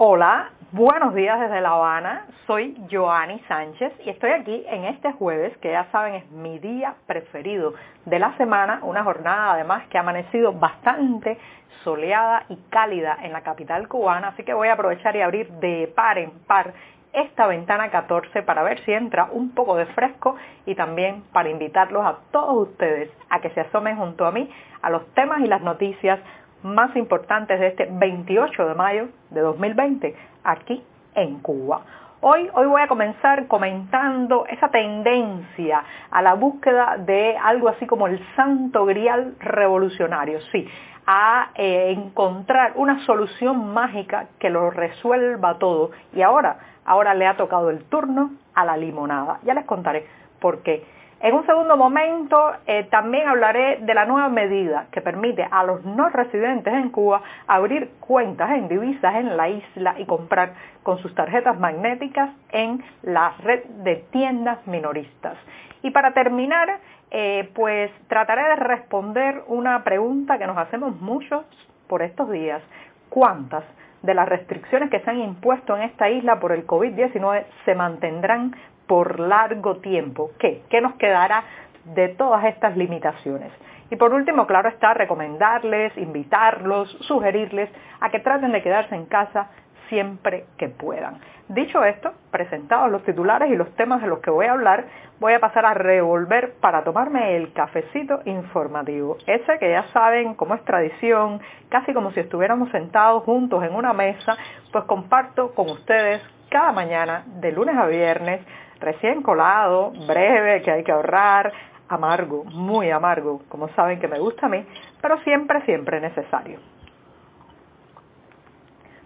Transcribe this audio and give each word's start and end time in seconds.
Hola, 0.00 0.50
buenos 0.70 1.12
días 1.12 1.40
desde 1.40 1.60
La 1.60 1.70
Habana. 1.70 2.26
Soy 2.46 2.80
Joanny 2.88 3.40
Sánchez 3.48 3.92
y 4.04 4.10
estoy 4.10 4.30
aquí 4.30 4.64
en 4.68 4.84
este 4.84 5.10
jueves, 5.10 5.58
que 5.58 5.72
ya 5.72 5.90
saben 5.90 6.14
es 6.14 6.30
mi 6.30 6.60
día 6.60 6.94
preferido 7.08 7.74
de 8.04 8.20
la 8.20 8.36
semana, 8.36 8.78
una 8.84 9.02
jornada 9.02 9.54
además 9.54 9.88
que 9.88 9.98
ha 9.98 10.02
amanecido 10.02 10.52
bastante 10.52 11.36
soleada 11.82 12.44
y 12.48 12.54
cálida 12.70 13.18
en 13.22 13.32
la 13.32 13.40
capital 13.40 13.88
cubana, 13.88 14.28
así 14.28 14.44
que 14.44 14.54
voy 14.54 14.68
a 14.68 14.74
aprovechar 14.74 15.16
y 15.16 15.20
abrir 15.20 15.50
de 15.54 15.92
par 15.96 16.16
en 16.18 16.30
par 16.46 16.74
esta 17.12 17.48
ventana 17.48 17.90
14 17.90 18.44
para 18.44 18.62
ver 18.62 18.78
si 18.84 18.92
entra 18.92 19.28
un 19.32 19.52
poco 19.52 19.74
de 19.74 19.86
fresco 19.86 20.36
y 20.64 20.76
también 20.76 21.24
para 21.32 21.48
invitarlos 21.48 22.06
a 22.06 22.18
todos 22.30 22.68
ustedes 22.68 23.10
a 23.30 23.40
que 23.40 23.50
se 23.50 23.62
asomen 23.62 23.96
junto 23.96 24.26
a 24.26 24.30
mí 24.30 24.48
a 24.80 24.90
los 24.90 25.12
temas 25.14 25.40
y 25.40 25.48
las 25.48 25.62
noticias 25.62 26.20
más 26.62 26.94
importantes 26.96 27.60
de 27.60 27.68
este 27.68 27.88
28 27.90 28.68
de 28.68 28.74
mayo 28.74 29.08
de 29.30 29.40
2020 29.40 30.16
aquí 30.44 30.82
en 31.14 31.38
Cuba. 31.40 31.82
Hoy, 32.20 32.50
hoy 32.52 32.66
voy 32.66 32.82
a 32.82 32.88
comenzar 32.88 33.46
comentando 33.46 34.44
esa 34.46 34.68
tendencia 34.70 35.84
a 36.10 36.20
la 36.20 36.34
búsqueda 36.34 36.96
de 36.98 37.36
algo 37.36 37.68
así 37.68 37.86
como 37.86 38.08
el 38.08 38.20
santo 38.34 38.86
grial 38.86 39.36
revolucionario, 39.38 40.40
sí, 40.50 40.66
a 41.06 41.50
eh, 41.54 41.94
encontrar 41.96 42.72
una 42.74 43.04
solución 43.06 43.72
mágica 43.72 44.26
que 44.40 44.50
lo 44.50 44.70
resuelva 44.70 45.58
todo. 45.58 45.92
Y 46.12 46.22
ahora, 46.22 46.58
ahora 46.84 47.14
le 47.14 47.26
ha 47.26 47.36
tocado 47.36 47.70
el 47.70 47.84
turno 47.84 48.32
a 48.52 48.64
la 48.64 48.76
limonada. 48.76 49.38
Ya 49.44 49.54
les 49.54 49.64
contaré 49.64 50.06
por 50.40 50.62
qué. 50.62 50.84
En 51.20 51.34
un 51.34 51.44
segundo 51.46 51.76
momento 51.76 52.52
eh, 52.64 52.84
también 52.90 53.26
hablaré 53.26 53.78
de 53.80 53.92
la 53.92 54.04
nueva 54.04 54.28
medida 54.28 54.86
que 54.92 55.00
permite 55.00 55.44
a 55.50 55.64
los 55.64 55.84
no 55.84 56.08
residentes 56.10 56.72
en 56.72 56.90
Cuba 56.90 57.22
abrir 57.48 57.90
cuentas 57.98 58.50
en 58.50 58.68
divisas 58.68 59.16
en 59.16 59.36
la 59.36 59.48
isla 59.48 59.96
y 59.98 60.04
comprar 60.04 60.54
con 60.84 60.98
sus 60.98 61.12
tarjetas 61.16 61.58
magnéticas 61.58 62.30
en 62.50 62.84
la 63.02 63.34
red 63.42 63.64
de 63.64 63.96
tiendas 64.12 64.64
minoristas. 64.68 65.36
Y 65.82 65.90
para 65.90 66.12
terminar, 66.12 66.78
eh, 67.10 67.50
pues 67.52 67.90
trataré 68.06 68.42
de 68.50 68.56
responder 68.56 69.42
una 69.48 69.82
pregunta 69.82 70.38
que 70.38 70.46
nos 70.46 70.56
hacemos 70.56 71.00
muchos 71.00 71.44
por 71.88 72.02
estos 72.02 72.30
días. 72.30 72.62
¿Cuántas 73.08 73.64
de 74.02 74.14
las 74.14 74.28
restricciones 74.28 74.88
que 74.88 75.00
se 75.00 75.10
han 75.10 75.18
impuesto 75.18 75.76
en 75.76 75.82
esta 75.82 76.08
isla 76.08 76.38
por 76.38 76.52
el 76.52 76.64
COVID-19 76.64 77.44
se 77.64 77.74
mantendrán 77.74 78.54
por 78.88 79.20
largo 79.20 79.76
tiempo. 79.76 80.32
¿Qué? 80.40 80.62
¿Qué 80.68 80.80
nos 80.80 80.94
quedará 80.94 81.44
de 81.84 82.08
todas 82.08 82.44
estas 82.46 82.76
limitaciones? 82.76 83.52
Y 83.90 83.96
por 83.96 84.12
último, 84.12 84.46
claro 84.46 84.68
está, 84.68 84.94
recomendarles, 84.94 85.96
invitarlos, 85.96 86.90
sugerirles 87.02 87.70
a 88.00 88.10
que 88.10 88.18
traten 88.18 88.52
de 88.52 88.62
quedarse 88.62 88.96
en 88.96 89.06
casa 89.06 89.48
siempre 89.88 90.44
que 90.58 90.68
puedan. 90.68 91.20
Dicho 91.48 91.82
esto, 91.82 92.12
presentados 92.30 92.90
los 92.90 93.02
titulares 93.04 93.50
y 93.50 93.56
los 93.56 93.74
temas 93.74 94.02
de 94.02 94.08
los 94.08 94.18
que 94.18 94.30
voy 94.30 94.44
a 94.44 94.52
hablar, 94.52 94.84
voy 95.18 95.32
a 95.32 95.40
pasar 95.40 95.64
a 95.64 95.72
revolver 95.72 96.54
para 96.60 96.84
tomarme 96.84 97.36
el 97.36 97.54
cafecito 97.54 98.20
informativo. 98.26 99.16
Ese 99.26 99.58
que 99.58 99.70
ya 99.70 99.84
saben, 99.94 100.34
como 100.34 100.54
es 100.54 100.64
tradición, 100.64 101.40
casi 101.70 101.94
como 101.94 102.10
si 102.12 102.20
estuviéramos 102.20 102.70
sentados 102.70 103.24
juntos 103.24 103.64
en 103.64 103.74
una 103.74 103.94
mesa, 103.94 104.36
pues 104.72 104.84
comparto 104.84 105.54
con 105.54 105.70
ustedes 105.70 106.22
cada 106.50 106.72
mañana, 106.72 107.24
de 107.40 107.52
lunes 107.52 107.76
a 107.76 107.86
viernes, 107.86 108.40
recién 108.80 109.22
colado, 109.22 109.92
breve, 110.06 110.62
que 110.62 110.70
hay 110.70 110.84
que 110.84 110.92
ahorrar, 110.92 111.52
amargo, 111.88 112.44
muy 112.44 112.90
amargo, 112.90 113.42
como 113.48 113.68
saben 113.70 113.98
que 113.98 114.08
me 114.08 114.18
gusta 114.18 114.46
a 114.46 114.48
mí, 114.48 114.64
pero 115.00 115.18
siempre, 115.20 115.62
siempre 115.62 116.00
necesario. 116.00 116.60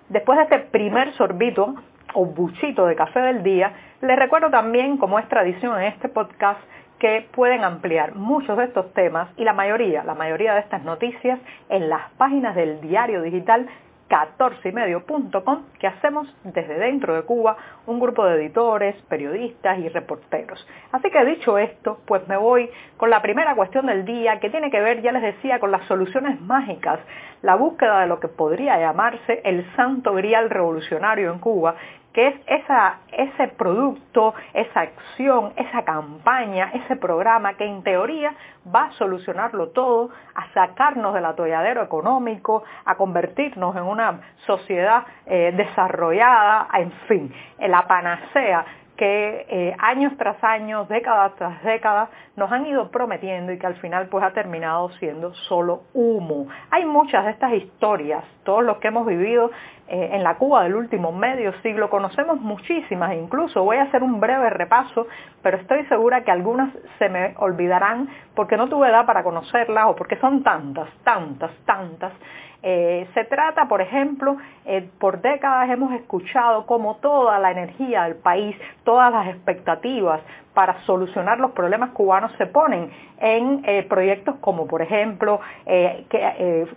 Después 0.09 0.39
de 0.39 0.45
este 0.45 0.59
primer 0.59 1.13
sorbito 1.15 1.75
o 2.15 2.27
buchito 2.27 2.87
de 2.87 2.97
café 2.97 3.21
del 3.21 3.43
día, 3.43 3.73
les 4.03 4.19
recuerdo 4.19 4.51
también, 4.51 4.99
como 4.99 5.19
es 5.19 5.29
tradición 5.29 5.81
en 5.81 5.87
este 5.87 6.09
podcast, 6.09 6.61
que 6.99 7.27
pueden 7.33 7.65
ampliar 7.65 8.15
muchos 8.15 8.57
de 8.57 8.65
estos 8.65 8.93
temas 8.95 9.29
y 9.37 9.45
la 9.45 9.53
mayoría, 9.53 10.05
la 10.05 10.15
mayoría 10.15 10.55
de 10.55 10.61
estas 10.61 10.85
noticias 10.85 11.41
en 11.69 11.89
las 11.89 12.11
páginas 12.13 12.55
del 12.55 12.81
diario 12.81 13.23
digital 13.23 13.69
14ymedio.com 14.13 15.63
que 15.81 15.87
hacemos 15.87 16.29
desde 16.45 16.79
dentro 16.79 17.15
de 17.15 17.23
Cuba 17.23 17.57
un 17.87 17.99
grupo 17.99 18.27
de 18.27 18.37
editores, 18.37 18.95
periodistas 19.09 19.79
y 19.79 19.89
reporteros. 19.89 20.65
Así 20.93 21.11
que 21.11 21.25
dicho 21.25 21.57
esto, 21.57 22.01
pues 22.07 22.29
me 22.29 22.37
voy 22.37 22.69
con 22.99 23.09
la 23.09 23.23
primera 23.23 23.55
cuestión 23.55 23.87
del 23.87 24.05
día 24.05 24.39
que 24.39 24.51
tiene 24.51 24.71
que 24.71 24.81
ver, 24.81 25.01
ya 25.01 25.13
les 25.13 25.23
decía, 25.23 25.59
con 25.59 25.71
las 25.71 25.87
soluciones 25.87 26.39
mágicas, 26.43 27.01
la 27.41 27.55
búsqueda 27.55 28.01
de 28.01 28.07
lo 28.07 28.21
que 28.21 28.29
podría 28.29 28.79
llamarse 28.79 29.41
el 29.45 29.65
santo 29.77 30.13
grial 30.13 30.51
revolucionario 30.51 31.33
en 31.33 31.39
Cuba 31.39 31.75
que 32.13 32.29
es 32.29 32.35
ese 33.13 33.49
producto, 33.57 34.35
esa 34.53 34.81
acción, 34.81 35.53
esa 35.57 35.83
campaña, 35.83 36.71
ese 36.75 36.97
programa 36.97 37.55
que 37.55 37.65
en 37.65 37.83
teoría 37.83 38.35
va 38.75 38.85
a 38.85 38.93
solucionarlo 38.93 39.69
todo, 39.69 40.11
a 40.35 40.53
sacarnos 40.53 41.15
del 41.15 41.25
atolladero 41.25 41.83
económico, 41.83 42.63
a 42.85 42.95
convertirnos 42.97 43.75
en 43.77 43.83
una 43.83 44.21
sociedad 44.47 45.05
eh, 45.27 45.53
desarrollada, 45.57 46.69
en 46.75 46.93
fin, 47.09 47.35
la 47.59 47.87
panacea 47.87 48.65
que 49.03 49.47
eh, 49.49 49.75
años 49.81 50.13
tras 50.17 50.37
años, 50.45 50.89
décadas 50.89 51.33
tras 51.35 51.61
décadas, 51.65 52.09
nos 52.37 52.53
han 52.53 52.65
ido 52.67 52.89
prometiendo 52.93 53.51
y 53.51 53.59
que 53.59 53.67
al 53.67 53.75
final 53.81 54.07
pues 54.07 54.23
ha 54.23 54.31
terminado 54.31 54.91
siendo 55.01 55.35
solo 55.35 55.83
humo. 55.93 56.47
Hay 56.71 56.85
muchas 56.85 57.25
de 57.25 57.33
estas 57.33 57.53
historias, 57.53 58.23
todos 58.45 58.63
los 58.63 58.77
que 58.77 58.87
hemos 58.87 59.05
vivido 59.05 59.51
eh, 59.89 60.11
en 60.13 60.23
la 60.23 60.37
Cuba 60.37 60.63
del 60.63 60.77
último 60.77 61.11
medio 61.11 61.53
siglo, 61.63 61.91
conocemos 61.91 62.41
muchísimas, 62.41 63.15
incluso 63.15 63.65
voy 63.65 63.79
a 63.79 63.83
hacer 63.83 64.05
un 64.05 64.21
breve 64.21 64.51
repaso, 64.51 65.09
pero 65.43 65.57
estoy 65.57 65.85
segura 65.87 66.23
que 66.23 66.31
algunas 66.31 66.73
se 67.01 67.09
me 67.09 67.35
olvidarán 67.39 68.09
porque 68.37 68.57
no 68.57 68.69
tuve 68.69 68.89
edad 68.89 69.05
para 69.05 69.25
conocerlas 69.25 69.87
o 69.89 69.97
porque 69.97 70.17
son 70.19 70.45
tantas, 70.45 70.89
tantas, 71.03 71.51
tantas 71.67 72.13
eh, 72.63 73.09
se 73.15 73.25
trata, 73.25 73.67
por 73.67 73.81
ejemplo, 73.81 74.37
eh, 74.65 74.89
por 75.01 75.21
décadas 75.21 75.69
hemos 75.69 75.93
escuchado 75.95 76.65
cómo 76.67 76.97
toda 76.97 77.39
la 77.41 77.51
energía 77.51 78.05
del 78.05 78.15
país, 78.15 78.57
todas 78.85 79.13
las 79.13 79.29
expectativas 79.29 80.21
para 80.55 80.81
solucionar 80.83 81.39
los 81.39 81.53
problemas 81.53 81.91
cubanos 81.91 82.33
se 82.39 82.47
ponen 82.47 82.91
en 83.19 83.63
eh, 83.65 83.85
proyectos 83.85 84.37
como, 84.41 84.67
por 84.67 84.83
ejemplo, 84.83 85.41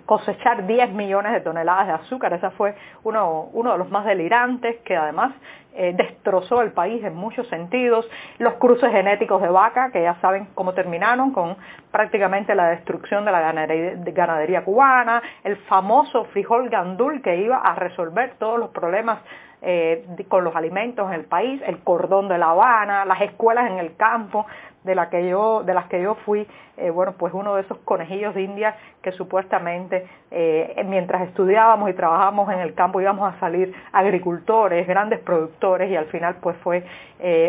cosechar 0.05 0.65
10 0.65 0.91
millones 0.91 1.33
de 1.33 1.41
toneladas 1.41 1.87
de 1.87 1.93
azúcar. 1.93 2.33
Ese 2.33 2.49
fue 2.51 2.75
uno, 3.03 3.49
de 3.53 3.77
los 3.77 3.89
más 3.89 4.05
delirantes, 4.05 4.77
que 4.85 4.95
además 4.95 5.33
eh, 5.77 5.93
destrozó 5.93 6.61
el 6.61 6.71
país 6.71 7.03
en 7.03 7.15
muchos 7.15 7.47
sentidos, 7.49 8.09
los 8.37 8.53
cruces 8.53 8.89
genéticos 8.91 9.41
de 9.41 9.49
vaca, 9.49 9.91
que 9.91 10.01
ya 10.01 10.15
saben 10.21 10.47
cómo 10.55 10.73
terminaron 10.73 11.31
con 11.31 11.57
prácticamente 11.91 12.55
la 12.55 12.69
destrucción 12.69 13.25
de 13.25 13.31
la 13.33 13.41
ganadería, 13.41 14.63
cubana, 14.63 15.21
el 15.43 15.57
famoso 15.67 16.23
frijol 16.25 16.69
gandul 16.69 17.21
que 17.21 17.35
iba 17.35 17.57
a 17.57 17.75
resolver 17.75 18.35
todos 18.39 18.57
los 18.57 18.69
problemas 18.69 19.19
eh, 19.61 20.05
con 20.27 20.43
los 20.43 20.55
alimentos 20.55 21.07
en 21.07 21.13
el 21.13 21.25
país, 21.25 21.61
el 21.65 21.79
cordón 21.79 22.27
de 22.27 22.37
La 22.37 22.51
Habana, 22.51 23.05
las 23.05 23.21
escuelas 23.21 23.69
en 23.71 23.79
el 23.79 23.95
campo, 23.95 24.45
de, 24.83 24.93
la 24.93 25.09
que 25.09 25.27
yo, 25.27 25.63
de 25.63 25.73
las 25.73 25.87
que 25.87 25.99
yo 25.99 26.13
fui, 26.25 26.47
eh, 26.77 26.91
bueno, 26.91 27.13
pues 27.17 27.33
uno 27.33 27.55
de 27.55 27.61
esos 27.61 27.79
conejillos 27.79 28.35
de 28.35 28.43
India 28.43 28.75
que 29.01 29.11
supuestamente 29.13 30.05
eh, 30.29 30.83
mientras 30.85 31.23
estudiábamos 31.23 31.89
y 31.89 31.93
trabajábamos 31.93 32.51
en 32.53 32.59
el 32.59 32.75
campo 32.75 33.01
íbamos 33.01 33.33
a 33.33 33.39
salir 33.39 33.73
agricultores, 33.91 34.85
grandes 34.85 35.19
productores 35.21 35.89
y 35.89 35.95
al 35.95 36.05
final 36.05 36.35
pues 36.39 36.55
fue, 36.57 36.85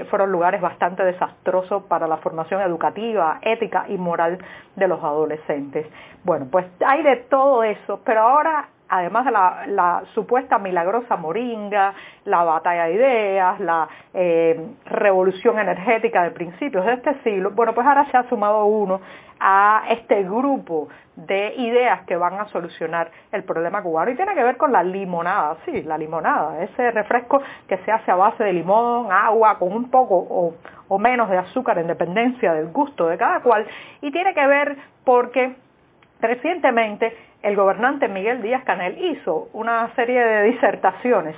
fueron 0.09 0.33
lugares 0.33 0.63
bastante 0.63 1.05
desastrosos 1.05 1.83
para 1.85 2.07
la 2.07 2.17
formación 2.19 2.63
educativa, 2.63 3.39
ética 3.43 3.85
y 3.89 3.99
moral 3.99 4.39
de 4.75 4.89
los 4.89 5.03
adolescentes. 5.05 5.87
Bueno, 6.25 6.47
pues 6.51 6.65
hay 6.87 7.03
de 7.03 7.17
todo 7.29 7.65
eso, 7.65 8.01
pero 8.03 8.23
ahora 8.23 8.69
además 8.89 9.25
de 9.25 9.31
la, 9.33 10.03
supuesta 10.15 10.59
milagrosa 10.59 11.17
moringa, 11.17 11.95
la 12.25 12.45
batalla 12.45 12.85
de 12.85 12.95
ideas, 12.95 13.61
la 13.61 13.89
eh, 14.15 14.75
revolución 14.87 15.59
energética 15.59 16.23
de 16.23 16.31
principios 16.31 16.85
de 16.85 16.95
este 16.95 17.15
siglo, 17.23 17.51
bueno, 17.51 17.75
pues 17.75 17.87
ahora 17.87 18.11
se 18.11 18.17
ha 18.17 18.29
sumado 18.29 18.65
uno 18.67 19.01
a 19.39 19.85
este 19.91 20.23
grupo 20.23 20.89
de 21.15 21.55
ideas 21.57 22.03
que 22.07 22.17
van 22.17 22.35
a 22.35 22.47
solucionar 22.49 23.11
el 23.33 23.45
problema 23.45 23.83
cubano. 23.83 24.11
Y 24.11 24.17
tiene 24.17 24.35
que 24.35 24.43
ver 24.43 24.57
con 24.57 24.73
la 24.73 24.83
limonada, 24.83 25.57
sí, 25.65 25.83
la 25.83 25.99
limonada, 25.99 26.63
ese 26.63 26.91
refresco 26.91 27.43
que 27.69 27.79
se 27.79 27.93
hace 27.93 28.11
a 28.11 28.17
base 28.17 28.45
de 28.45 28.53
limón, 28.53 29.11
agua, 29.11 29.59
con 29.59 29.73
un 29.73 29.91
poco 29.91 30.17
o, 30.17 30.55
o 30.89 30.99
menos 30.99 31.29
de 31.31 31.39
azúcar 31.39 31.79
en 31.79 31.87
dependencia 31.87 32.53
del 32.53 32.69
gusto 32.69 33.09
de 33.09 33.19
cada 33.19 33.41
cual. 33.41 33.67
Y 34.01 34.11
tiene 34.11 34.35
que 34.35 34.47
ver 34.47 34.77
porque 35.05 35.57
recientemente 36.21 37.17
el 37.43 37.57
gobernante 37.57 38.09
Miguel 38.09 38.43
Díaz 38.43 38.65
Canel 38.65 38.99
hizo 38.99 39.49
una 39.53 39.95
serie 39.95 40.21
de 40.21 40.43
disertaciones 40.45 41.37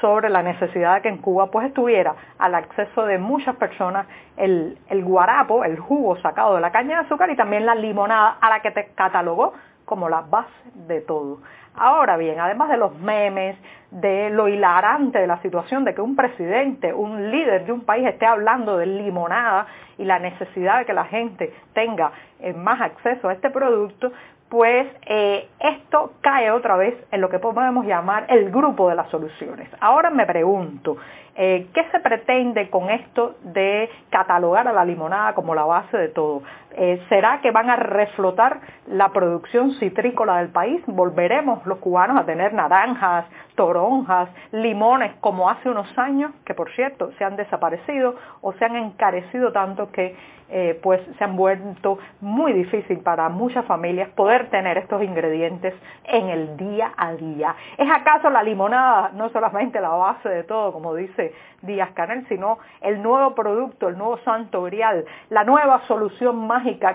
sobre 0.00 0.28
la 0.28 0.42
necesidad 0.42 0.96
de 0.96 1.02
que 1.02 1.08
en 1.08 1.18
Cuba 1.18 1.50
pues 1.50 1.68
estuviera 1.68 2.14
al 2.38 2.54
acceso 2.54 3.06
de 3.06 3.18
muchas 3.18 3.56
personas 3.56 4.06
el, 4.36 4.76
guarapo, 4.90 5.64
el 5.64 5.78
jugo 5.78 6.16
sacado 6.20 6.56
de 6.56 6.60
la 6.60 6.72
caña 6.72 7.00
de 7.00 7.06
azúcar 7.06 7.30
y 7.30 7.36
también 7.36 7.64
la 7.64 7.74
limonada 7.74 8.36
a 8.40 8.50
la 8.50 8.60
que 8.60 8.70
te 8.70 8.88
catalogó 8.94 9.54
como 9.84 10.08
la 10.08 10.22
base 10.22 10.50
de 10.74 11.00
todo. 11.00 11.38
Ahora 11.76 12.16
bien, 12.16 12.40
además 12.40 12.68
de 12.70 12.76
los 12.76 12.98
memes, 12.98 13.56
de 13.90 14.30
lo 14.30 14.48
hilarante 14.48 15.18
de 15.18 15.26
la 15.26 15.40
situación 15.42 15.84
de 15.84 15.94
que 15.94 16.00
un 16.00 16.16
presidente, 16.16 16.92
un 16.92 17.30
líder 17.30 17.66
de 17.66 17.72
un 17.72 17.82
país 17.82 18.06
esté 18.06 18.26
hablando 18.26 18.76
de 18.76 18.86
limonada 18.86 19.66
y 19.98 20.04
la 20.04 20.18
necesidad 20.18 20.78
de 20.78 20.84
que 20.86 20.92
la 20.92 21.04
gente 21.04 21.52
tenga 21.72 22.10
eh, 22.40 22.52
más 22.52 22.80
acceso 22.80 23.28
a 23.28 23.32
este 23.32 23.50
producto, 23.50 24.12
pues 24.48 24.86
eh, 25.06 25.48
esto 25.58 26.12
cae 26.20 26.50
otra 26.50 26.76
vez 26.76 26.94
en 27.10 27.20
lo 27.20 27.28
que 27.28 27.38
podemos 27.38 27.84
llamar 27.84 28.26
el 28.28 28.50
grupo 28.50 28.88
de 28.88 28.94
las 28.94 29.08
soluciones. 29.10 29.68
Ahora 29.80 30.10
me 30.10 30.24
pregunto, 30.24 30.96
eh, 31.34 31.66
¿qué 31.74 31.84
se 31.90 32.00
pretende 32.00 32.70
con 32.70 32.88
esto 32.90 33.36
de 33.42 33.90
catalogar 34.10 34.68
a 34.68 34.72
la 34.72 34.84
limonada 34.84 35.34
como 35.34 35.54
la 35.54 35.64
base 35.64 35.96
de 35.96 36.08
todo? 36.08 36.42
Eh, 36.78 37.02
¿Será 37.08 37.40
que 37.40 37.50
van 37.50 37.70
a 37.70 37.76
reflotar 37.76 38.60
la 38.86 39.08
producción 39.08 39.72
citrícola 39.80 40.38
del 40.38 40.50
país? 40.50 40.82
¿Volveremos 40.86 41.64
los 41.66 41.78
cubanos 41.78 42.20
a 42.20 42.26
tener 42.26 42.52
naranjas, 42.52 43.24
toronjas, 43.54 44.28
limones 44.52 45.14
como 45.20 45.48
hace 45.48 45.70
unos 45.70 45.88
años, 45.98 46.32
que 46.44 46.52
por 46.52 46.70
cierto 46.72 47.12
se 47.16 47.24
han 47.24 47.36
desaparecido 47.36 48.14
o 48.42 48.52
se 48.52 48.64
han 48.66 48.76
encarecido 48.76 49.52
tanto 49.52 49.90
que 49.90 50.14
eh, 50.48 50.78
pues 50.80 51.00
se 51.18 51.24
han 51.24 51.34
vuelto 51.34 51.98
muy 52.20 52.52
difícil 52.52 53.00
para 53.00 53.28
muchas 53.28 53.64
familias 53.64 54.08
poder 54.10 54.48
tener 54.48 54.78
estos 54.78 55.02
ingredientes 55.02 55.74
en 56.04 56.28
el 56.28 56.56
día 56.56 56.92
a 56.96 57.14
día. 57.14 57.56
¿Es 57.76 57.90
acaso 57.90 58.30
la 58.30 58.44
limonada 58.44 59.10
no 59.14 59.28
solamente 59.30 59.80
la 59.80 59.88
base 59.88 60.28
de 60.28 60.44
todo, 60.44 60.72
como 60.72 60.94
dice 60.94 61.34
Díaz 61.62 61.90
Canel, 61.94 62.28
sino 62.28 62.58
el 62.80 63.02
nuevo 63.02 63.34
producto, 63.34 63.88
el 63.88 63.98
nuevo 63.98 64.18
santo 64.18 64.62
grial, 64.62 65.04
la 65.30 65.42
nueva 65.42 65.80
solución 65.88 66.46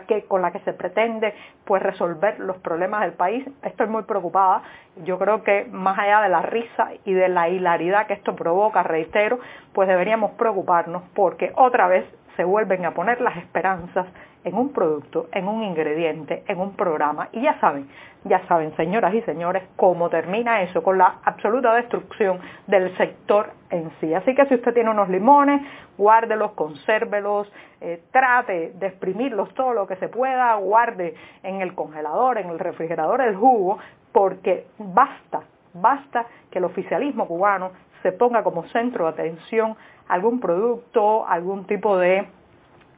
que, 0.07 0.25
con 0.25 0.41
la 0.41 0.51
que 0.51 0.59
se 0.59 0.73
pretende 0.73 1.33
pues 1.65 1.81
resolver 1.81 2.39
los 2.39 2.57
problemas 2.57 3.01
del 3.01 3.13
país? 3.13 3.45
Estoy 3.63 3.87
muy 3.87 4.03
preocupada. 4.03 4.61
Yo 5.03 5.17
creo 5.17 5.43
que 5.43 5.65
más 5.71 5.97
allá 5.97 6.21
de 6.21 6.29
la 6.29 6.41
risa 6.41 6.89
y 7.05 7.13
de 7.13 7.29
la 7.29 7.49
hilaridad 7.49 8.07
que 8.07 8.13
esto 8.13 8.35
provoca, 8.35 8.83
reitero, 8.83 9.39
pues 9.73 9.87
deberíamos 9.87 10.31
preocuparnos 10.31 11.03
porque 11.15 11.51
otra 11.55 11.87
vez 11.87 12.05
se 12.35 12.43
vuelven 12.43 12.85
a 12.85 12.91
poner 12.91 13.21
las 13.21 13.37
esperanzas 13.37 14.07
en 14.43 14.55
un 14.55 14.73
producto, 14.73 15.27
en 15.31 15.47
un 15.47 15.63
ingrediente, 15.63 16.43
en 16.47 16.59
un 16.59 16.75
programa. 16.75 17.29
Y 17.31 17.41
ya 17.41 17.59
saben, 17.59 17.87
ya 18.23 18.41
saben, 18.47 18.75
señoras 18.75 19.13
y 19.13 19.21
señores, 19.21 19.63
cómo 19.75 20.09
termina 20.09 20.61
eso, 20.61 20.83
con 20.83 20.97
la 20.97 21.19
absoluta 21.41 21.73
destrucción 21.73 22.39
del 22.67 22.95
sector 22.97 23.49
en 23.71 23.91
sí. 23.99 24.13
Así 24.13 24.35
que 24.35 24.45
si 24.45 24.55
usted 24.55 24.75
tiene 24.75 24.91
unos 24.91 25.09
limones, 25.09 25.61
guárdelos, 25.97 26.51
consérvelos, 26.51 27.51
eh, 27.81 28.03
trate 28.11 28.73
de 28.75 28.87
exprimirlos 28.87 29.51
todo 29.55 29.73
lo 29.73 29.87
que 29.87 29.95
se 29.95 30.07
pueda, 30.07 30.53
guarde 30.55 31.15
en 31.41 31.61
el 31.61 31.73
congelador, 31.73 32.37
en 32.37 32.49
el 32.49 32.59
refrigerador 32.59 33.21
el 33.21 33.35
jugo, 33.35 33.79
porque 34.11 34.67
basta, 34.77 35.41
basta 35.73 36.27
que 36.51 36.59
el 36.59 36.65
oficialismo 36.65 37.27
cubano 37.27 37.71
se 38.03 38.11
ponga 38.11 38.43
como 38.43 38.63
centro 38.65 39.05
de 39.05 39.11
atención 39.11 39.75
algún 40.09 40.39
producto, 40.39 41.27
algún 41.27 41.65
tipo 41.65 41.97
de 41.97 42.27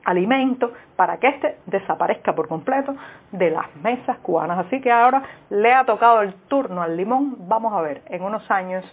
alimento 0.03 0.71
para 0.95 1.17
que 1.17 1.27
éste 1.27 1.57
desaparezca 1.65 2.33
por 2.33 2.47
completo 2.47 2.95
de 3.31 3.51
las 3.51 3.73
mesas 3.77 4.17
cubanas. 4.19 4.65
Así 4.65 4.81
que 4.81 4.91
ahora 4.91 5.23
le 5.49 5.73
ha 5.73 5.85
tocado 5.85 6.21
el 6.21 6.33
turno 6.47 6.81
al 6.81 6.95
limón. 6.97 7.47
Vamos 7.47 7.73
a 7.73 7.81
ver 7.81 8.01
en 8.07 8.21
unos 8.21 8.49
años 8.51 8.85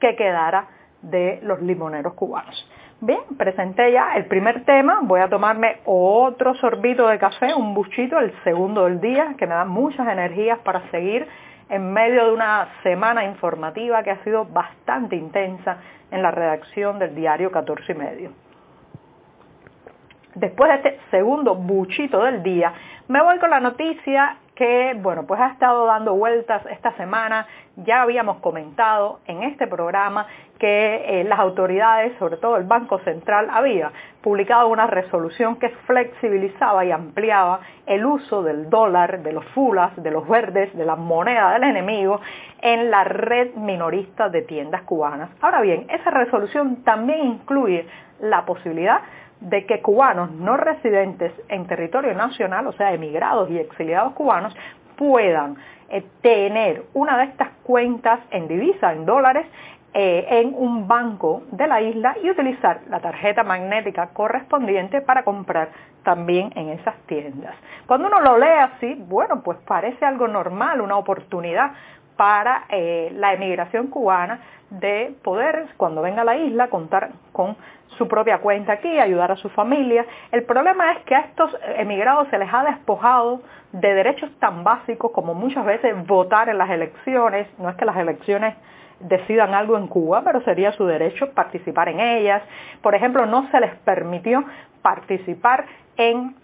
qué 0.00 0.16
quedará 0.16 0.66
de 1.02 1.40
los 1.42 1.60
limoneros 1.60 2.14
cubanos. 2.14 2.68
Bien, 3.00 3.20
presenté 3.36 3.92
ya 3.92 4.14
el 4.16 4.26
primer 4.26 4.64
tema, 4.64 5.00
voy 5.02 5.20
a 5.20 5.28
tomarme 5.28 5.80
otro 5.84 6.54
sorbito 6.54 7.06
de 7.08 7.18
café, 7.18 7.52
un 7.52 7.74
buchito, 7.74 8.18
el 8.18 8.32
segundo 8.44 8.84
del 8.84 9.00
día, 9.00 9.34
que 9.36 9.46
me 9.46 9.54
da 9.54 9.64
muchas 9.64 10.08
energías 10.08 10.58
para 10.60 10.88
seguir 10.90 11.26
en 11.68 11.92
medio 11.92 12.26
de 12.26 12.32
una 12.32 12.68
semana 12.82 13.24
informativa 13.24 14.02
que 14.02 14.10
ha 14.10 14.22
sido 14.24 14.46
bastante 14.46 15.16
intensa 15.16 15.78
en 16.10 16.22
la 16.22 16.30
redacción 16.30 16.98
del 16.98 17.14
diario 17.14 17.50
14 17.50 17.92
y 17.92 17.94
medio. 17.94 18.43
Después 20.34 20.68
de 20.68 20.76
este 20.76 21.00
segundo 21.10 21.54
buchito 21.54 22.22
del 22.24 22.42
día, 22.42 22.72
me 23.06 23.22
voy 23.22 23.38
con 23.38 23.50
la 23.50 23.60
noticia 23.60 24.38
que, 24.54 24.96
bueno, 24.96 25.26
pues 25.26 25.40
ha 25.40 25.48
estado 25.48 25.86
dando 25.86 26.14
vueltas 26.14 26.64
esta 26.66 26.92
semana. 26.96 27.46
Ya 27.76 28.02
habíamos 28.02 28.38
comentado 28.38 29.20
en 29.26 29.42
este 29.42 29.66
programa 29.66 30.26
que 30.58 31.20
eh, 31.20 31.24
las 31.24 31.38
autoridades, 31.38 32.16
sobre 32.18 32.36
todo 32.36 32.56
el 32.56 32.64
Banco 32.64 32.98
Central, 33.00 33.48
había 33.50 33.92
publicado 34.22 34.68
una 34.68 34.86
resolución 34.86 35.56
que 35.56 35.70
flexibilizaba 35.86 36.84
y 36.84 36.92
ampliaba 36.92 37.60
el 37.86 38.06
uso 38.06 38.42
del 38.42 38.70
dólar, 38.70 39.22
de 39.22 39.32
los 39.32 39.44
fulas, 39.46 39.90
de 40.02 40.10
los 40.10 40.26
verdes, 40.28 40.74
de 40.76 40.84
la 40.84 40.96
moneda 40.96 41.52
del 41.52 41.64
enemigo 41.64 42.20
en 42.62 42.90
la 42.90 43.04
red 43.04 43.54
minorista 43.54 44.28
de 44.28 44.42
tiendas 44.42 44.82
cubanas. 44.82 45.30
Ahora 45.40 45.60
bien, 45.60 45.86
esa 45.90 46.10
resolución 46.10 46.82
también 46.84 47.24
incluye 47.26 47.86
la 48.20 48.44
posibilidad 48.44 49.00
de 49.44 49.66
que 49.66 49.80
cubanos 49.80 50.30
no 50.32 50.56
residentes 50.56 51.32
en 51.48 51.66
territorio 51.66 52.14
nacional, 52.14 52.66
o 52.66 52.72
sea, 52.72 52.92
emigrados 52.92 53.50
y 53.50 53.58
exiliados 53.58 54.14
cubanos, 54.14 54.56
puedan 54.96 55.56
eh, 55.90 56.04
tener 56.22 56.84
una 56.94 57.18
de 57.18 57.24
estas 57.24 57.48
cuentas 57.62 58.20
en 58.30 58.48
divisa, 58.48 58.92
en 58.92 59.04
dólares, 59.04 59.46
eh, 59.92 60.26
en 60.40 60.54
un 60.56 60.88
banco 60.88 61.42
de 61.52 61.68
la 61.68 61.80
isla 61.80 62.16
y 62.22 62.30
utilizar 62.30 62.80
la 62.88 63.00
tarjeta 63.00 63.44
magnética 63.44 64.08
correspondiente 64.08 65.00
para 65.02 65.22
comprar 65.22 65.68
también 66.02 66.50
en 66.56 66.70
esas 66.70 66.96
tiendas. 67.06 67.54
Cuando 67.86 68.08
uno 68.08 68.20
lo 68.20 68.38
lee 68.38 68.58
así, 68.60 68.94
bueno, 68.94 69.42
pues 69.42 69.58
parece 69.66 70.04
algo 70.04 70.26
normal, 70.26 70.80
una 70.80 70.96
oportunidad 70.96 71.72
para 72.16 72.64
eh, 72.68 73.10
la 73.14 73.34
emigración 73.34 73.88
cubana 73.88 74.40
de 74.70 75.14
poder, 75.22 75.66
cuando 75.76 76.02
venga 76.02 76.22
a 76.22 76.24
la 76.24 76.36
isla, 76.36 76.68
contar 76.68 77.10
con 77.32 77.56
su 77.96 78.08
propia 78.08 78.38
cuenta 78.38 78.72
aquí, 78.72 78.98
ayudar 78.98 79.30
a 79.32 79.36
su 79.36 79.48
familia. 79.50 80.04
El 80.32 80.44
problema 80.44 80.92
es 80.92 80.98
que 81.04 81.14
a 81.14 81.20
estos 81.20 81.56
emigrados 81.76 82.28
se 82.28 82.38
les 82.38 82.52
ha 82.52 82.64
despojado 82.64 83.40
de 83.72 83.94
derechos 83.94 84.30
tan 84.38 84.64
básicos 84.64 85.12
como 85.12 85.34
muchas 85.34 85.64
veces 85.64 85.94
votar 86.06 86.48
en 86.48 86.58
las 86.58 86.70
elecciones. 86.70 87.46
No 87.58 87.68
es 87.68 87.76
que 87.76 87.84
las 87.84 87.96
elecciones 87.96 88.54
decidan 89.00 89.54
algo 89.54 89.76
en 89.76 89.86
Cuba, 89.86 90.22
pero 90.24 90.40
sería 90.42 90.72
su 90.72 90.86
derecho 90.86 91.30
participar 91.32 91.88
en 91.88 92.00
ellas. 92.00 92.42
Por 92.82 92.94
ejemplo, 92.94 93.26
no 93.26 93.48
se 93.50 93.60
les 93.60 93.74
permitió 93.76 94.44
participar 94.82 95.66
en 95.96 96.34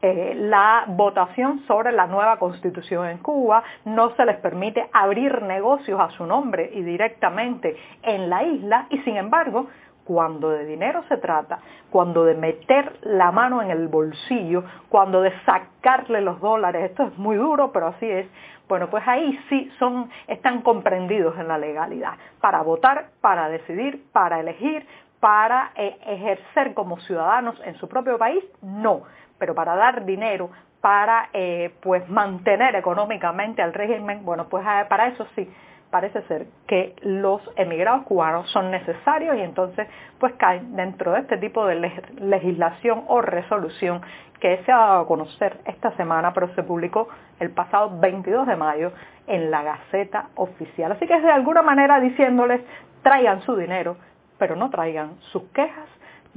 eh, 0.00 0.34
la 0.36 0.84
votación 0.86 1.64
sobre 1.66 1.92
la 1.92 2.06
nueva 2.06 2.38
constitución 2.38 3.06
en 3.06 3.18
Cuba, 3.18 3.62
no 3.84 4.14
se 4.14 4.24
les 4.24 4.36
permite 4.36 4.88
abrir 4.92 5.42
negocios 5.42 6.00
a 6.00 6.10
su 6.10 6.24
nombre 6.24 6.70
y 6.72 6.82
directamente 6.82 7.76
en 8.02 8.30
la 8.30 8.44
isla 8.44 8.86
y 8.90 8.98
sin 8.98 9.16
embargo 9.16 9.66
cuando 10.08 10.48
de 10.48 10.64
dinero 10.64 11.04
se 11.06 11.18
trata, 11.18 11.58
cuando 11.90 12.24
de 12.24 12.34
meter 12.34 12.98
la 13.02 13.30
mano 13.30 13.60
en 13.60 13.70
el 13.70 13.88
bolsillo, 13.88 14.64
cuando 14.88 15.20
de 15.20 15.34
sacarle 15.44 16.22
los 16.22 16.40
dólares, 16.40 16.90
esto 16.90 17.02
es 17.02 17.18
muy 17.18 17.36
duro, 17.36 17.72
pero 17.72 17.88
así 17.88 18.08
es, 18.08 18.26
bueno, 18.68 18.88
pues 18.88 19.06
ahí 19.06 19.38
sí 19.50 19.70
son, 19.78 20.08
están 20.26 20.62
comprendidos 20.62 21.38
en 21.38 21.48
la 21.48 21.58
legalidad, 21.58 22.14
para 22.40 22.62
votar, 22.62 23.10
para 23.20 23.50
decidir, 23.50 24.02
para 24.10 24.40
elegir, 24.40 24.86
para 25.20 25.72
eh, 25.74 25.98
ejercer 26.06 26.72
como 26.72 26.98
ciudadanos 27.00 27.60
en 27.66 27.74
su 27.74 27.86
propio 27.86 28.16
país, 28.16 28.42
no, 28.62 29.02
pero 29.38 29.54
para 29.54 29.74
dar 29.76 30.04
dinero, 30.04 30.50
para 30.80 31.30
eh, 31.32 31.72
pues 31.80 32.08
mantener 32.08 32.76
económicamente 32.76 33.62
al 33.62 33.74
régimen, 33.74 34.24
bueno, 34.24 34.48
pues 34.48 34.64
eh, 34.66 34.84
para 34.88 35.08
eso 35.08 35.26
sí 35.34 35.48
parece 35.90 36.20
ser 36.22 36.46
que 36.66 36.94
los 37.00 37.40
emigrados 37.56 38.04
cubanos 38.04 38.50
son 38.50 38.70
necesarios 38.70 39.36
y 39.36 39.40
entonces 39.40 39.88
pues 40.18 40.34
caen 40.34 40.76
dentro 40.76 41.12
de 41.12 41.20
este 41.20 41.38
tipo 41.38 41.66
de 41.66 41.76
legislación 42.20 43.04
o 43.08 43.22
resolución 43.22 44.02
que 44.40 44.62
se 44.64 44.72
ha 44.72 44.76
dado 44.76 45.00
a 45.00 45.06
conocer 45.06 45.58
esta 45.64 45.90
semana, 45.96 46.32
pero 46.32 46.54
se 46.54 46.62
publicó 46.62 47.08
el 47.40 47.50
pasado 47.50 47.98
22 47.98 48.46
de 48.46 48.56
mayo 48.56 48.92
en 49.26 49.50
la 49.50 49.62
Gaceta 49.62 50.28
Oficial. 50.36 50.92
Así 50.92 51.06
que 51.06 51.14
es 51.14 51.22
de 51.22 51.32
alguna 51.32 51.62
manera 51.62 52.00
diciéndoles 52.00 52.60
traigan 53.02 53.42
su 53.42 53.56
dinero, 53.56 53.96
pero 54.38 54.56
no 54.56 54.70
traigan 54.70 55.16
sus 55.32 55.44
quejas 55.52 55.88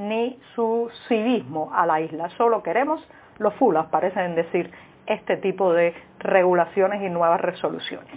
ni 0.07 0.39
su 0.55 0.89
civismo 1.07 1.71
a 1.73 1.85
la 1.85 2.01
isla. 2.01 2.29
Solo 2.37 2.63
queremos 2.63 3.05
los 3.37 3.53
fulas, 3.55 3.87
parecen 3.87 4.35
decir 4.35 4.71
este 5.05 5.37
tipo 5.37 5.73
de 5.73 5.93
regulaciones 6.19 7.01
y 7.01 7.09
nuevas 7.09 7.41
resoluciones. 7.41 8.11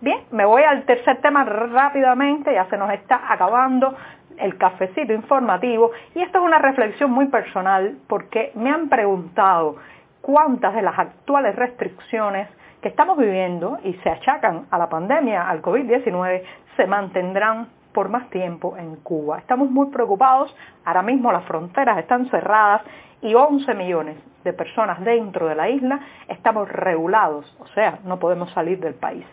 Bien, 0.00 0.20
me 0.30 0.44
voy 0.44 0.62
al 0.62 0.84
tercer 0.84 1.20
tema 1.20 1.44
rápidamente, 1.44 2.54
ya 2.54 2.66
se 2.66 2.76
nos 2.76 2.92
está 2.92 3.32
acabando 3.32 3.96
el 4.36 4.56
cafecito 4.56 5.12
informativo 5.12 5.90
y 6.14 6.22
esto 6.22 6.38
es 6.38 6.44
una 6.44 6.58
reflexión 6.58 7.10
muy 7.10 7.26
personal 7.26 7.98
porque 8.06 8.52
me 8.54 8.70
han 8.70 8.88
preguntado 8.88 9.76
cuántas 10.20 10.74
de 10.74 10.82
las 10.82 10.96
actuales 10.96 11.56
restricciones 11.56 12.48
que 12.80 12.88
estamos 12.88 13.18
viviendo 13.18 13.78
y 13.82 13.94
se 13.94 14.10
achacan 14.10 14.66
a 14.70 14.78
la 14.78 14.88
pandemia, 14.88 15.48
al 15.48 15.62
COVID-19, 15.62 16.42
se 16.76 16.86
mantendrán 16.86 17.68
por 17.92 18.08
más 18.08 18.28
tiempo 18.30 18.76
en 18.76 18.96
Cuba. 18.96 19.38
Estamos 19.38 19.70
muy 19.70 19.88
preocupados, 19.88 20.54
ahora 20.84 21.02
mismo 21.02 21.32
las 21.32 21.44
fronteras 21.44 21.98
están 21.98 22.28
cerradas 22.30 22.82
y 23.20 23.34
11 23.34 23.74
millones 23.74 24.16
de 24.44 24.52
personas 24.52 25.00
dentro 25.04 25.48
de 25.48 25.54
la 25.54 25.68
isla 25.68 26.00
estamos 26.28 26.68
regulados, 26.68 27.56
o 27.60 27.66
sea, 27.68 27.98
no 28.04 28.18
podemos 28.18 28.50
salir 28.52 28.78
del 28.80 28.94
país. 28.94 29.24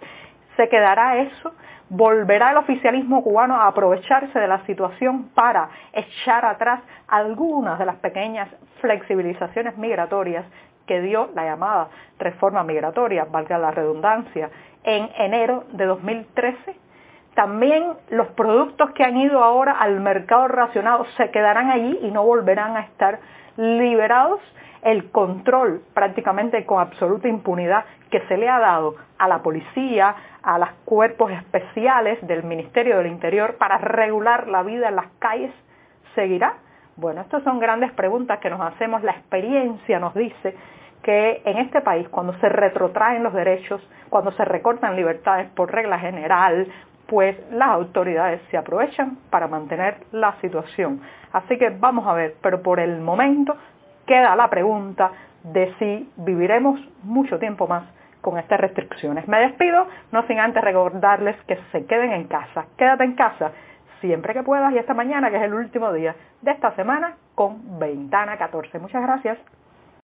¿Se 0.57 0.69
quedará 0.69 1.17
eso? 1.17 1.53
¿Volverá 1.89 2.51
el 2.51 2.57
oficialismo 2.57 3.23
cubano 3.23 3.55
a 3.55 3.67
aprovecharse 3.67 4.39
de 4.39 4.47
la 4.47 4.65
situación 4.65 5.29
para 5.35 5.69
echar 5.93 6.45
atrás 6.45 6.81
algunas 7.07 7.77
de 7.77 7.85
las 7.85 7.97
pequeñas 7.97 8.49
flexibilizaciones 8.81 9.77
migratorias 9.77 10.45
que 10.87 11.01
dio 11.01 11.29
la 11.35 11.45
llamada 11.45 11.89
reforma 12.17 12.63
migratoria, 12.63 13.25
valga 13.25 13.57
la 13.57 13.71
redundancia, 13.71 14.49
en 14.83 15.09
enero 15.17 15.65
de 15.73 15.85
2013? 15.85 16.84
También 17.35 17.93
los 18.09 18.27
productos 18.29 18.91
que 18.91 19.03
han 19.03 19.17
ido 19.17 19.43
ahora 19.43 19.73
al 19.73 19.99
mercado 19.99 20.47
racionado 20.47 21.05
se 21.17 21.29
quedarán 21.31 21.69
allí 21.69 21.99
y 22.01 22.09
no 22.09 22.23
volverán 22.23 22.77
a 22.77 22.81
estar 22.81 23.19
liberados. 23.57 24.39
El 24.81 25.11
control 25.11 25.81
prácticamente 25.93 26.65
con 26.65 26.79
absoluta 26.79 27.27
impunidad 27.27 27.85
que 28.09 28.21
se 28.27 28.37
le 28.37 28.47
ha 28.47 28.59
dado 28.59 28.95
a 29.17 29.27
la 29.27 29.39
policía, 29.39 30.15
a 30.43 30.59
los 30.59 30.69
cuerpos 30.85 31.31
especiales 31.31 32.25
del 32.25 32.43
Ministerio 32.43 32.97
del 32.97 33.07
Interior 33.07 33.55
para 33.57 33.79
regular 33.79 34.47
la 34.47 34.63
vida 34.63 34.87
en 34.87 34.95
las 34.95 35.07
calles, 35.19 35.51
¿seguirá? 36.13 36.53
Bueno, 36.95 37.21
estas 37.21 37.43
son 37.43 37.59
grandes 37.59 37.91
preguntas 37.91 38.39
que 38.39 38.49
nos 38.49 38.61
hacemos. 38.61 39.03
La 39.03 39.11
experiencia 39.11 39.99
nos 39.99 40.13
dice 40.13 40.55
que 41.03 41.41
en 41.43 41.57
este 41.57 41.81
país, 41.81 42.07
cuando 42.09 42.33
se 42.39 42.47
retrotraen 42.47 43.23
los 43.23 43.33
derechos, 43.33 43.81
cuando 44.09 44.31
se 44.31 44.45
recortan 44.45 44.95
libertades 44.95 45.49
por 45.49 45.71
regla 45.71 45.99
general, 45.99 46.67
pues 47.07 47.37
las 47.51 47.69
autoridades 47.69 48.41
se 48.49 48.57
aprovechan 48.57 49.17
para 49.29 49.47
mantener 49.47 49.97
la 50.11 50.35
situación. 50.41 51.01
Así 51.31 51.57
que 51.57 51.69
vamos 51.69 52.07
a 52.07 52.13
ver, 52.13 52.35
pero 52.41 52.61
por 52.61 52.79
el 52.79 52.99
momento 53.01 53.55
queda 54.05 54.35
la 54.35 54.49
pregunta 54.49 55.11
de 55.43 55.73
si 55.77 56.09
viviremos 56.17 56.79
mucho 57.03 57.37
tiempo 57.39 57.67
más 57.67 57.83
con 58.21 58.39
estas 58.39 58.59
restricciones. 58.59 59.27
Me 59.27 59.39
despido, 59.39 59.87
no 60.11 60.25
sin 60.25 60.39
antes 60.39 60.63
recordarles 60.63 61.35
que 61.47 61.59
se 61.71 61.85
queden 61.85 62.11
en 62.11 62.23
casa. 62.25 62.65
Quédate 62.77 63.03
en 63.03 63.13
casa 63.13 63.51
siempre 64.01 64.33
que 64.33 64.43
puedas 64.43 64.73
y 64.73 64.77
esta 64.77 64.93
mañana, 64.93 65.29
que 65.29 65.37
es 65.37 65.43
el 65.43 65.53
último 65.53 65.93
día 65.93 66.15
de 66.41 66.51
esta 66.51 66.71
semana, 66.75 67.17
con 67.35 67.79
Ventana 67.79 68.37
14. 68.37 68.79
Muchas 68.79 69.03
gracias. 69.03 69.37